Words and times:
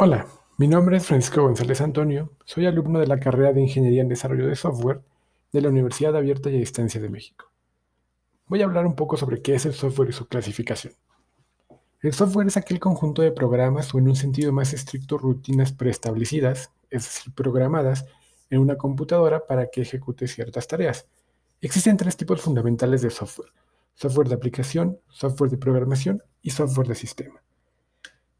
Hola, 0.00 0.28
mi 0.58 0.68
nombre 0.68 0.96
es 0.96 1.06
Francisco 1.06 1.42
González 1.42 1.80
Antonio, 1.80 2.30
soy 2.44 2.66
alumno 2.66 3.00
de 3.00 3.08
la 3.08 3.18
carrera 3.18 3.52
de 3.52 3.62
Ingeniería 3.62 4.00
en 4.00 4.08
Desarrollo 4.08 4.46
de 4.46 4.54
Software 4.54 5.00
de 5.50 5.60
la 5.60 5.70
Universidad 5.70 6.14
Abierta 6.14 6.50
y 6.50 6.54
a 6.54 6.58
Distancia 6.60 7.00
de 7.00 7.08
México. 7.08 7.50
Voy 8.46 8.62
a 8.62 8.66
hablar 8.66 8.86
un 8.86 8.94
poco 8.94 9.16
sobre 9.16 9.42
qué 9.42 9.56
es 9.56 9.66
el 9.66 9.74
software 9.74 10.10
y 10.10 10.12
su 10.12 10.28
clasificación. 10.28 10.92
El 12.00 12.12
software 12.12 12.46
es 12.46 12.56
aquel 12.56 12.78
conjunto 12.78 13.22
de 13.22 13.32
programas 13.32 13.92
o 13.92 13.98
en 13.98 14.06
un 14.06 14.14
sentido 14.14 14.52
más 14.52 14.72
estricto 14.72 15.18
rutinas 15.18 15.72
preestablecidas, 15.72 16.70
es 16.90 17.02
decir, 17.02 17.34
programadas 17.34 18.06
en 18.50 18.60
una 18.60 18.76
computadora 18.76 19.48
para 19.48 19.66
que 19.66 19.82
ejecute 19.82 20.28
ciertas 20.28 20.68
tareas. 20.68 21.08
Existen 21.60 21.96
tres 21.96 22.16
tipos 22.16 22.40
fundamentales 22.40 23.02
de 23.02 23.10
software, 23.10 23.50
software 23.96 24.28
de 24.28 24.36
aplicación, 24.36 25.00
software 25.08 25.50
de 25.50 25.58
programación 25.58 26.22
y 26.40 26.50
software 26.50 26.86
de 26.86 26.94
sistema. 26.94 27.42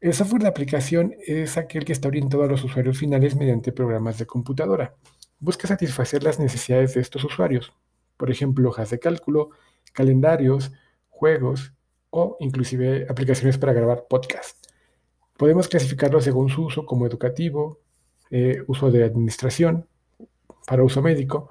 El 0.01 0.13
software 0.13 0.43
de 0.43 0.47
aplicación 0.47 1.13
es 1.27 1.57
aquel 1.57 1.83
que 1.83 1.91
está 1.91 2.07
orientado 2.07 2.43
a 2.43 2.47
los 2.47 2.63
usuarios 2.63 2.97
finales 2.97 3.35
mediante 3.35 3.73
programas 3.73 4.17
de 4.17 4.25
computadora. 4.25 4.95
Busca 5.39 5.67
satisfacer 5.67 6.23
las 6.23 6.39
necesidades 6.39 6.93
de 6.93 7.01
estos 7.01 7.25
usuarios, 7.25 7.73
por 8.15 8.31
ejemplo, 8.31 8.69
hojas 8.69 8.91
de 8.91 8.99
cálculo, 8.99 9.49
calendarios, 9.91 10.71
juegos 11.09 11.73
o 12.11 12.37
inclusive 12.39 13.07
aplicaciones 13.09 13.57
para 13.57 13.73
grabar 13.73 14.05
podcast. 14.09 14.65
Podemos 15.35 15.67
clasificarlo 15.67 16.21
según 16.21 16.47
su 16.47 16.67
uso 16.67 16.85
como 16.85 17.05
educativo, 17.05 17.81
eh, 18.31 18.63
uso 18.67 18.91
de 18.91 19.03
administración, 19.03 19.85
para 20.65 20.81
uso 20.81 21.01
médico, 21.01 21.49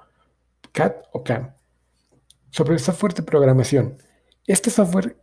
CAD 0.71 0.93
o 1.11 1.23
CAM. 1.23 1.53
Sobre 2.49 2.73
el 2.73 2.79
software 2.79 3.13
de 3.13 3.21
programación. 3.21 3.97
Este 4.47 4.71
software 4.71 5.17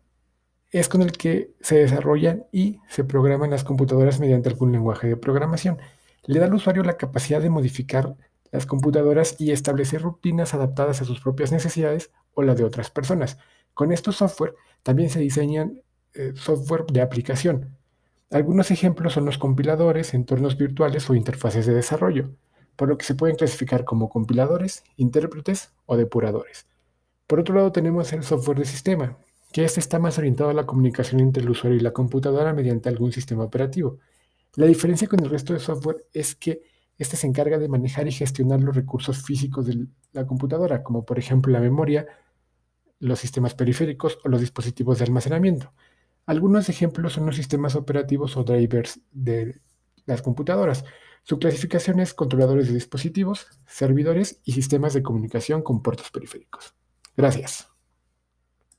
es 0.71 0.89
con 0.89 1.03
el 1.03 1.13
que 1.13 1.53
se 1.61 1.77
desarrollan 1.79 2.45
y 2.53 2.81
se 2.89 3.05
programan 3.05 3.51
las 3.51 3.65
computadoras 3.65 4.21
mediante 4.21 4.49
algún 4.49 4.73
lenguaje 4.73 5.07
de 5.07 5.17
programación. 5.17 5.79
Le 6.25 6.39
da 6.39 6.47
al 6.47 6.55
usuario 6.55 6.83
la 6.83 6.97
capacidad 6.97 7.41
de 7.41 7.51
modificar 7.51 8.17
las 8.51 8.67
computadoras 8.67 9.37
y 9.39 9.53
establecer 9.53 10.03
rutinas 10.03 10.55
adaptadas 10.55 11.01
a 11.01 11.05
sus 11.05 11.21
propias 11.21 11.53
necesidades 11.53 12.11
o 12.35 12.43
las 12.43 12.57
de 12.57 12.65
otras 12.65 12.91
personas. 12.91 13.39
Con 13.75 13.93
estos 13.93 14.17
software 14.17 14.55
también 14.83 15.11
se 15.11 15.21
diseñan 15.21 15.83
eh, 16.15 16.33
software 16.35 16.85
de 16.87 17.03
aplicación. 17.03 17.77
Algunos 18.31 18.71
ejemplos 18.71 19.13
son 19.13 19.25
los 19.25 19.39
compiladores, 19.39 20.15
entornos 20.15 20.57
virtuales 20.57 21.09
o 21.09 21.15
interfaces 21.15 21.67
de 21.67 21.75
desarrollo, 21.75 22.31
por 22.75 22.89
lo 22.89 22.99
que 22.99 23.05
se 23.05 23.15
pueden 23.15 23.37
clasificar 23.37 23.85
como 23.85 24.09
compiladores, 24.09 24.85
intérpretes 24.97 25.73
o 25.87 25.97
depuradores. 25.97 26.67
Por 27.27 27.41
otro 27.41 27.55
lado 27.55 27.73
tenemos 27.73 28.13
el 28.13 28.23
software 28.23 28.59
de 28.59 28.65
sistema, 28.65 29.19
que 29.53 29.65
este 29.65 29.81
está 29.81 29.99
más 29.99 30.19
orientado 30.19 30.51
a 30.51 30.55
la 30.55 30.67
comunicación 30.67 31.21
entre 31.21 31.43
el 31.43 31.51
usuario 31.51 31.79
y 31.79 31.83
la 31.83 31.93
computadora 31.93 32.53
mediante 32.53 32.89
algún 32.89 33.13
sistema 33.13 33.45
operativo. 33.45 33.99
La 34.55 34.67
diferencia 34.67 35.09
con 35.09 35.21
el 35.23 35.31
resto 35.31 35.53
de 35.53 35.61
software 35.61 36.07
es 36.13 36.35
que 36.35 36.63
este 36.99 37.17
se 37.17 37.27
encarga 37.27 37.59
de 37.59 37.69
manejar 37.69 38.09
y 38.09 38.13
gestionar 38.13 38.61
los 38.61 38.75
recursos 38.75 39.23
físicos 39.23 39.67
de 39.67 39.87
la 40.13 40.27
computadora, 40.27 40.83
como 40.83 41.05
por 41.05 41.19
ejemplo 41.19 41.53
la 41.53 41.61
memoria, 41.61 42.07
los 42.99 43.19
sistemas 43.19 43.55
periféricos 43.55 44.19
o 44.25 44.29
los 44.29 44.41
dispositivos 44.41 44.99
de 44.99 45.05
almacenamiento. 45.05 45.73
Algunos 46.25 46.69
ejemplos 46.69 47.13
son 47.13 47.27
los 47.27 47.37
sistemas 47.37 47.77
operativos 47.77 48.37
o 48.37 48.45
drivers 48.45 49.01
de 49.13 49.61
las 50.07 50.23
computadoras. 50.23 50.85
Su 51.23 51.39
clasificación 51.39 52.01
es 52.01 52.15
controladores 52.15 52.69
de 52.69 52.75
dispositivos, 52.75 53.47
servidores 53.67 54.41
y 54.45 54.53
sistemas 54.53 54.95
de 54.95 55.03
comunicación 55.03 55.63
con 55.63 55.83
puertos 55.83 56.11
periféricos. 56.11 56.75
Gracias. 57.17 57.76